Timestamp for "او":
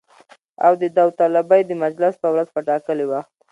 0.65-0.73